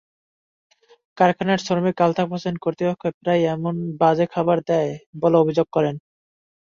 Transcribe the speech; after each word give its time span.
কারখানার 1.17 1.59
শ্রমিক 1.59 1.97
আলতাফ 2.01 2.27
হোসেন 2.33 2.55
কর্তৃপক্ষ 2.63 3.03
প্রায়ই 3.19 3.49
এমন 3.55 3.75
বাজে 4.01 4.25
খাবার 4.33 4.57
দেয় 4.69 4.91
বলে 5.21 5.35
অভিযোগ 5.37 5.67
করেন। 5.75 5.95